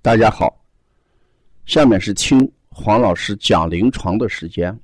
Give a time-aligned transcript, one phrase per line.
[0.00, 0.64] 大家好，
[1.66, 4.78] 下面是听黄老师讲临床的时间。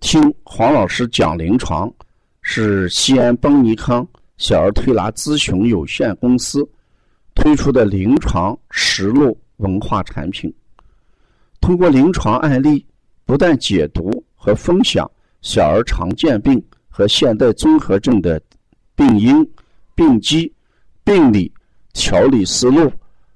[0.00, 1.92] 听黄老师讲临床
[2.40, 4.06] 是西安邦尼康
[4.38, 6.66] 小儿推拿咨询有限公司
[7.34, 10.52] 推出的临床实录文化产品。
[11.60, 12.84] 通过临床案例，
[13.26, 15.08] 不但解读和分享
[15.42, 18.40] 小儿常见病和现代综合症的
[18.96, 19.46] 病因、
[19.94, 20.50] 病机、
[21.04, 21.52] 病理、
[21.92, 22.90] 调理思路。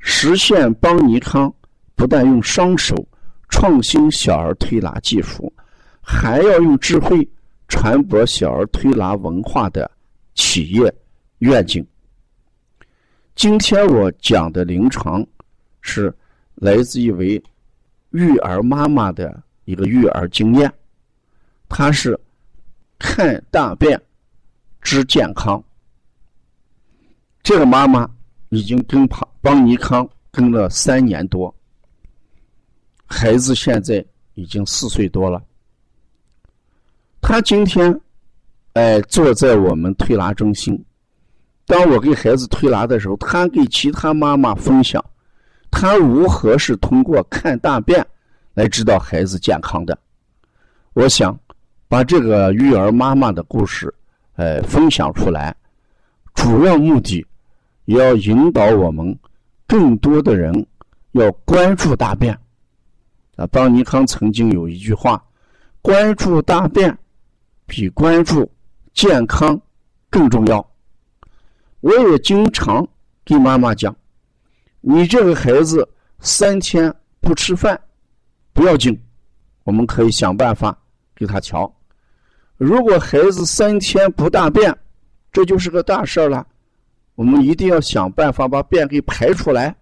[0.00, 1.52] 实现邦尼康
[1.94, 2.94] 不但用双手
[3.48, 5.52] 创新小儿推拿技术，
[6.00, 7.28] 还要用智慧
[7.68, 9.88] 传播小儿推拿文化的
[10.34, 10.92] 企业
[11.38, 11.86] 愿景。
[13.36, 15.24] 今天我讲的临床
[15.80, 16.12] 是
[16.54, 17.42] 来自一位
[18.10, 20.72] 育儿妈妈的一个育儿经验，
[21.68, 22.18] 她是
[22.98, 24.00] 看大便
[24.80, 25.62] 知健康。
[27.42, 28.08] 这个妈妈
[28.50, 29.26] 已经跟旁。
[29.42, 31.54] 邦尼康跟了三年多，
[33.06, 35.42] 孩子现在已经四岁多了。
[37.22, 37.98] 他今天，
[38.74, 40.78] 哎，坐在我们推拿中心。
[41.64, 45.02] 当我给孩子推拿的时候，他给其他妈妈分享，
[45.70, 48.06] 他如何是通过看大便
[48.52, 49.98] 来知道孩子健康的。
[50.92, 51.38] 我想
[51.88, 53.90] 把这个育儿妈妈的故事，
[54.34, 55.56] 哎，分享出来，
[56.34, 57.24] 主要目的
[57.90, 59.18] 也要引导我们。
[59.66, 60.66] 更多的人
[61.12, 62.36] 要关注大便
[63.36, 63.46] 啊！
[63.48, 65.24] 邦尼康曾经有一句话
[65.80, 66.96] ：“关注大便
[67.66, 68.50] 比关注
[68.94, 69.60] 健康
[70.08, 70.58] 更重要。”
[71.82, 72.84] 我也经常
[73.24, 73.94] 给妈妈讲
[74.82, 77.80] ：“你这个孩子三天不吃饭
[78.52, 79.00] 不要紧，
[79.62, 80.76] 我们可以想办法
[81.14, 81.72] 给他调。
[82.56, 84.76] 如果孩子三天不大便，
[85.32, 86.44] 这就是个大事了。”
[87.14, 89.74] 我们一定要想办法把便给排出来，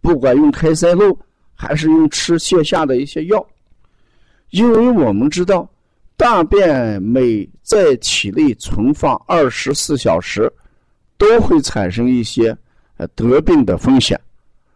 [0.00, 1.16] 不管用开塞露
[1.54, 3.46] 还是用吃泻下的一些药，
[4.50, 5.68] 因为我们知道
[6.16, 10.52] 大便每在体内存放二十四小时，
[11.16, 12.56] 都会产生一些
[12.96, 14.20] 呃得病的风险，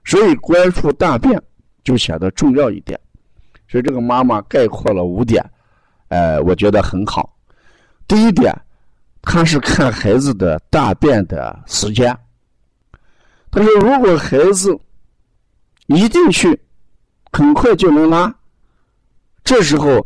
[0.04, 1.42] 所以关注大便
[1.82, 2.98] 就显得重要一点。
[3.66, 5.44] 所以这个妈妈概括了五点，
[6.08, 7.36] 呃，我觉得很好。
[8.06, 8.54] 第一点。
[9.22, 12.16] 他是看孩子的大便的时间。
[13.50, 14.78] 他说：“如果孩子
[15.86, 16.58] 一进去
[17.32, 18.32] 很快就能拉，
[19.44, 20.04] 这时候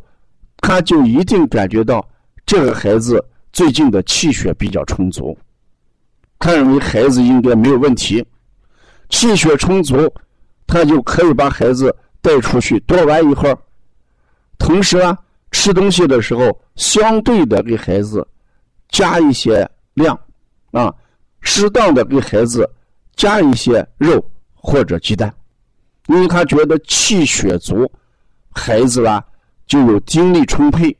[0.58, 2.06] 他就一定感觉到
[2.44, 5.36] 这个孩子最近的气血比较充足。
[6.38, 8.24] 他认为孩子应该没有问题，
[9.10, 10.12] 气血充足，
[10.66, 13.58] 他就可以把孩子带出去多玩一会儿。
[14.58, 15.16] 同时啊，
[15.52, 18.26] 吃东西的时候相对的给孩子。”
[18.94, 20.16] 加一些量，
[20.70, 20.94] 啊，
[21.40, 22.64] 适当的给孩子
[23.16, 24.24] 加一些肉
[24.54, 25.34] 或者鸡蛋，
[26.06, 27.90] 因为他觉得气血足，
[28.52, 29.26] 孩子吧
[29.66, 30.96] 就有精力充沛，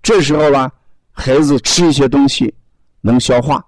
[0.00, 0.70] 这时候吧
[1.10, 2.54] 孩子吃一些东西
[3.00, 3.66] 能消化，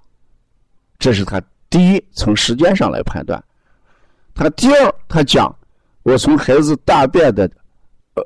[0.96, 3.42] 这是他第一从时间上来判断。
[4.32, 5.52] 他第二，他讲
[6.04, 7.50] 我从孩子大便的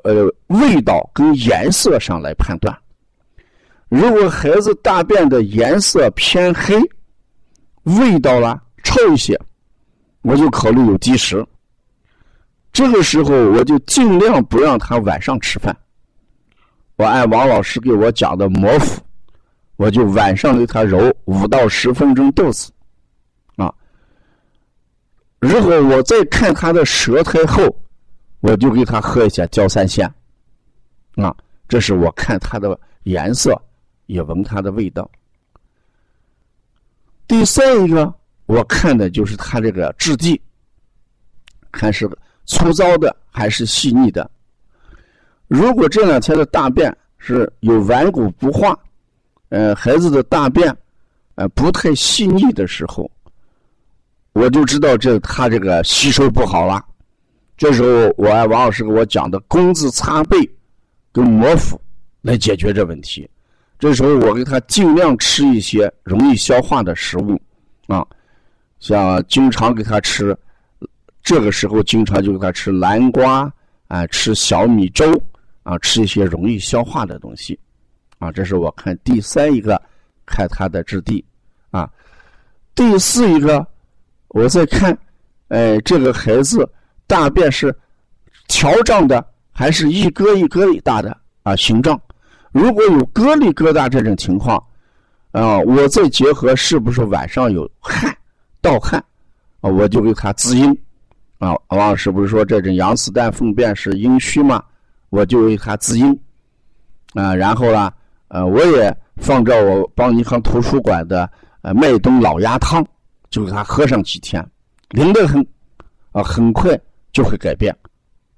[0.03, 2.77] 呃味道跟颜色上来判断。
[3.89, 6.75] 如果孩子大便的颜色偏黑，
[7.83, 9.39] 味道啦臭一些，
[10.21, 11.45] 我就考虑有积食。
[12.73, 15.75] 这个时候我就尽量不让他晚上吃饭。
[16.97, 19.01] 我按王老师给我讲的摩腹，
[19.75, 22.71] 我就晚上给他揉五到十分钟肚子，
[23.55, 23.73] 啊。
[25.39, 27.63] 如果我再看他的舌苔厚，
[28.39, 30.11] 我就给他喝一些焦三仙，
[31.15, 31.35] 啊，
[31.67, 33.61] 这是我看他的颜色。
[34.05, 35.09] 也闻它的味道。
[37.27, 38.13] 第三一个，
[38.45, 40.39] 我看的就是它这个质地，
[41.71, 42.09] 看是
[42.45, 44.29] 粗糙的还是细腻的。
[45.47, 48.77] 如果这两天的大便是有顽固不化，
[49.49, 50.75] 呃，孩子的大便
[51.35, 53.09] 呃不太细腻的时候，
[54.33, 56.83] 我就知道这他这个吸收不好了。
[57.57, 60.37] 这时候，我按王老师给我讲的工字擦背
[61.11, 61.79] 跟磨腹
[62.21, 63.27] 来解决这问题。
[63.77, 67.39] 这时候我给他尽量吃一些容易消化的食物，
[67.87, 68.05] 啊，
[68.79, 70.35] 像经常给他吃
[71.21, 73.51] 这个时候经常就给他吃南瓜
[73.87, 75.05] 啊，吃小米粥
[75.63, 77.59] 啊，吃一些容易消化的东西
[78.17, 78.31] 啊。
[78.31, 79.79] 这是我看第三一个
[80.25, 81.23] 看他的质地
[81.71, 81.89] 啊。
[82.73, 83.65] 第四一个，
[84.29, 84.97] 我在看，
[85.49, 86.67] 哎，这个孩子
[87.07, 87.75] 大便是
[88.47, 91.55] 条状的，还是一疙一疙瘩大的啊？
[91.55, 91.99] 形状
[92.55, 94.57] 如果有疙里疙瘩这种情况
[95.33, 98.15] 啊，我再结合是不是晚上有汗
[98.61, 98.97] 盗汗
[99.59, 100.71] 啊，我就给他滋阴。
[101.37, 104.63] 啊，王老师不是说这种羊屎蛋粪便是阴虚吗？
[105.09, 106.17] 我就为他滋阴
[107.13, 107.91] 啊，然后呢，
[108.29, 111.29] 呃，我也放着我邦尼康图书馆的
[111.61, 112.81] 呃麦冬老鸭汤，
[113.29, 114.41] 就给他喝上几天，
[114.91, 115.45] 灵得很
[116.13, 116.79] 啊，很快
[117.11, 117.75] 就会改变。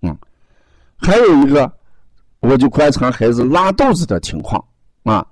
[0.02, 0.18] 嗯，
[0.98, 1.72] 还有一个，
[2.40, 4.64] 我就观察孩子拉肚子的情况
[5.04, 5.26] 啊。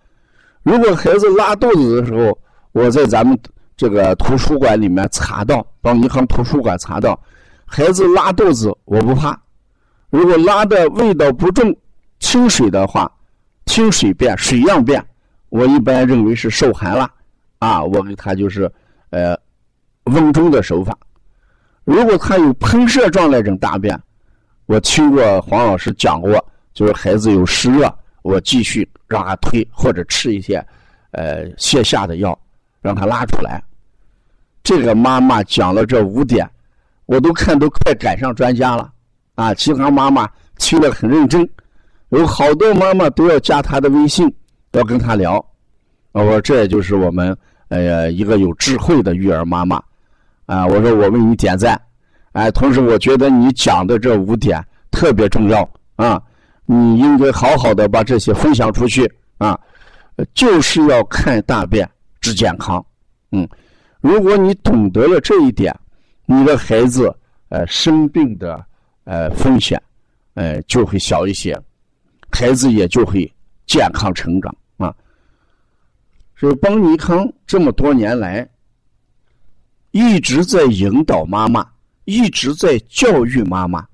[0.64, 2.38] 如果孩子拉肚子的时候，
[2.72, 3.38] 我在咱们
[3.78, 7.20] 这个图书馆里面查到，邦银行图书馆查到。
[7.66, 9.40] 孩子拉肚子，我不怕。
[10.10, 11.76] 如果拉的味道不重、
[12.20, 13.12] 清水的话，
[13.66, 15.04] 清水便、水样便，
[15.50, 17.10] 我一般认为是受寒了。
[17.60, 18.72] 啊，我给他就是
[19.10, 19.38] 呃
[20.06, 20.96] 温中的手法。
[21.84, 24.00] 如果他有喷射状那种大便，
[24.68, 26.34] 我听过黄老师讲过，
[26.76, 27.92] 就是孩子有湿热，
[28.22, 30.64] 我继续让他推或者吃一些
[31.10, 32.38] 呃泻下的药，
[32.80, 33.60] 让他拉出来。
[34.62, 36.48] 这个妈妈讲了这五点。
[37.08, 38.92] 我都看都快赶上专家了，
[39.36, 39.54] 啊！
[39.54, 40.28] 其他妈妈
[40.58, 41.48] 听得很认真，
[42.10, 44.28] 有好多妈妈都要加他的微信，
[44.72, 45.34] 要跟他聊。
[46.14, 47.38] 我说这也就是我们
[47.68, 49.80] 呃一个有智慧的育儿妈妈，
[50.48, 50.66] 啊！
[50.66, 51.80] 我说我为你点赞，
[52.32, 52.50] 哎！
[52.50, 55.62] 同时我觉得你讲的这五点特别重要
[55.98, 56.20] 啊！
[56.66, 59.60] 你应该好好的把这些分享出去啊！
[60.34, 61.90] 就是要看大便
[62.22, 62.86] 治健康，
[63.32, 63.48] 嗯，
[64.02, 65.74] 如果你懂得了这一点。
[66.28, 67.16] 你的孩子，
[67.50, 68.66] 呃，生病的，
[69.04, 69.80] 呃，风险，
[70.34, 71.56] 呃，就会小一些，
[72.32, 73.32] 孩子也就会
[73.68, 74.92] 健康成长啊。
[76.36, 78.50] 所以，邦尼康这么多年来
[79.92, 81.64] 一直在引导妈妈，
[82.06, 83.86] 一直在教育妈妈。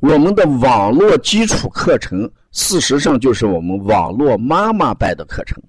[0.00, 5.62] 我们的网络基础课程，事实上就是我们网络妈妈班的课程。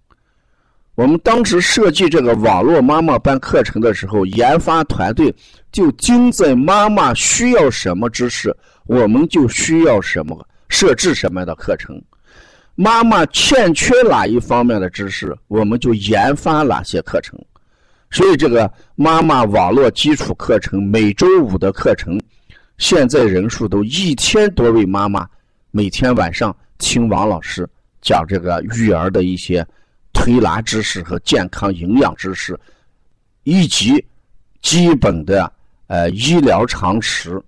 [0.95, 5.33] 我们当时设计这个网络妈妈班课程的时候，研发团队
[5.71, 8.55] 就精在妈妈需要什么知识，
[8.85, 12.01] 我们就需要什么设置什么样的课程。
[12.75, 17.37] 妈妈欠缺哪一方面的知识，我们就研发哪些课程。
[18.09, 22.19] 所以，这个妈妈网络基础课程每周五的课程，
[22.81, 25.29] 现在人数都一千多位妈妈
[25.69, 27.69] 每天晚上听王老师
[28.01, 29.65] 讲这个育儿的一些。
[30.13, 32.59] 推拿知识和健康营养知识，
[33.43, 34.05] 以及
[34.61, 35.51] 基本的
[35.87, 37.41] 呃医疗常识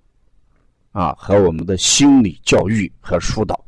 [0.94, 3.60] 啊，和我们的心理教育和疏导，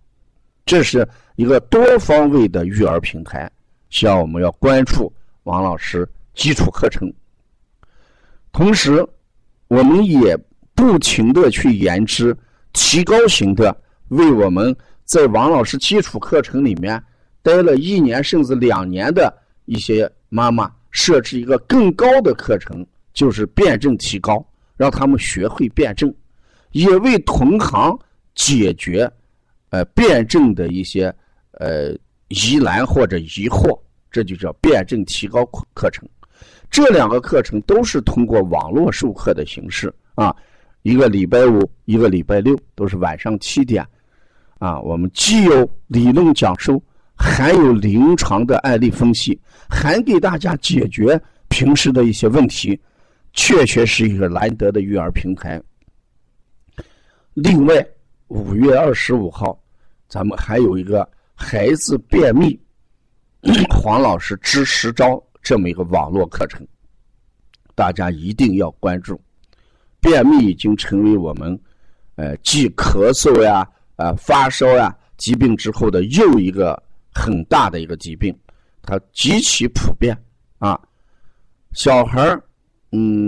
[0.66, 3.52] 这是一个多方位的育儿平台。
[3.90, 5.12] 希望我们要关注
[5.44, 7.14] 王老师基础课程，
[8.54, 9.06] 同时
[9.68, 10.40] 我们也
[10.76, 12.36] 不停的去研制
[12.74, 13.76] 提高型的，
[14.10, 14.76] 为我们
[15.06, 17.02] 在王老师基础课程里面。
[17.42, 19.32] 待了一年甚至两年的
[19.66, 22.84] 一些妈妈，设置一个更高的课程，
[23.14, 24.44] 就是辩证提高，
[24.76, 26.12] 让他们学会辩证，
[26.72, 27.96] 也为同行
[28.34, 29.08] 解决
[29.70, 31.14] 呃辩证的一些
[31.60, 31.96] 呃
[32.30, 36.04] 疑难或者疑惑，这就叫辩证提高课课程。
[36.72, 40.36] 这两个课程都是通过网络授课的形式啊，
[40.86, 43.84] 一个礼拜五，一个礼拜六，都是晚上七点
[44.60, 44.80] 啊。
[44.80, 46.80] 我们既有理论讲授。
[47.18, 49.40] 还有临床的案例分析，
[49.70, 52.78] 还给大家解决平时的一些问题，
[53.32, 55.60] 确确是一个难得的育儿平台。
[57.34, 57.74] 另外，
[58.28, 59.58] 五月二十五号，
[60.10, 62.60] 咱们还有一个孩子便秘，
[63.70, 66.68] 黄老师支十招这么一个网络课程，
[67.74, 69.18] 大家一定要关注。
[70.06, 71.60] 便秘已经成为我们，
[72.16, 76.82] 呃，继咳嗽呀、啊发烧呀疾病之后的又一个。
[77.18, 78.38] 很大的一个疾病，
[78.82, 80.14] 它极其普遍
[80.58, 80.78] 啊。
[81.72, 82.44] 小孩儿，
[82.92, 83.26] 嗯，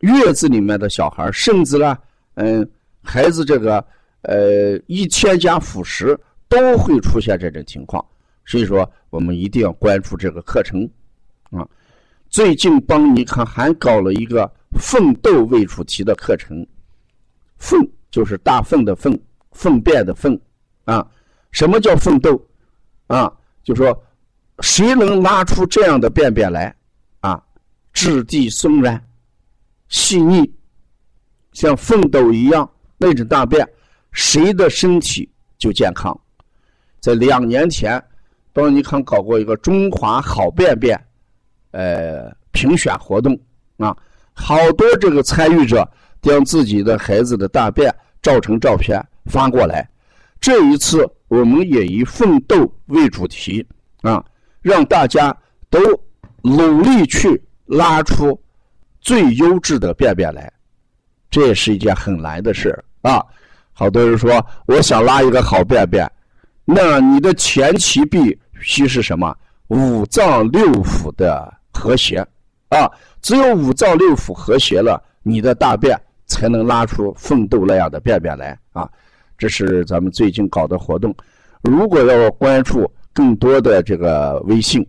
[0.00, 1.96] 月子里面的小孩儿，甚至呢，
[2.34, 2.68] 嗯，
[3.04, 3.78] 孩子这个
[4.22, 6.18] 呃一添加辅食
[6.48, 8.04] 都会出现这种情况。
[8.44, 10.82] 所以说，我们一定要关注这个课程
[11.52, 11.64] 啊。
[12.34, 16.66] 最近邦尼康还搞了一个粪豆为主题的课程，
[17.58, 19.16] 粪就是大粪的粪，
[19.52, 20.36] 粪便的粪
[20.84, 21.08] 啊。
[21.52, 22.44] 什么叫粪豆？
[23.06, 23.96] 啊，就说
[24.58, 26.74] 谁能拉出这样的便便来，
[27.20, 27.40] 啊，
[27.92, 29.00] 质地松软、
[29.88, 30.52] 细腻，
[31.52, 33.64] 像粪斗一样那种大便，
[34.10, 36.20] 谁的身体就健康。
[36.98, 38.04] 在两年前，
[38.52, 41.00] 邦尼康搞过一个中华好便便，
[41.74, 43.36] 呃，评选活动
[43.78, 43.96] 啊，
[44.32, 45.86] 好多这个参与者
[46.22, 49.88] 将自己的孩子的大便照成照片发过来。
[50.40, 53.66] 这一次，我们也以奋斗为主题
[54.02, 54.24] 啊，
[54.62, 55.36] 让大家
[55.68, 55.80] 都
[56.42, 58.40] 努力去拉出
[59.00, 60.52] 最优质的便便来。
[61.30, 63.20] 这也是一件很难的事啊！
[63.72, 66.08] 好多人说，我想拉一个好便便，
[66.64, 69.36] 那你的前提必须是什么？
[69.68, 72.26] 五脏六腑的和谐
[72.68, 72.90] 啊！
[73.20, 78.88] 只有五脏六腑和谐了，你的大便才能拉出奋斗那样的便便来啊！
[79.36, 81.14] 这是咱们最近搞的活动。
[81.62, 84.86] 如果要关注更多的这个微信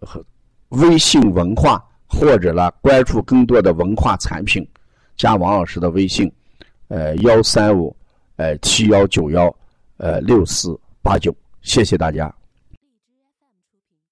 [0.00, 0.22] 和
[0.70, 4.66] 微信文化，或者呢关注更多的文化产品，
[5.16, 6.30] 加王老师的微信，
[6.88, 7.94] 呃幺三五，
[8.36, 9.54] 呃七幺九幺，
[9.98, 12.34] 呃六四八九，谢谢大家。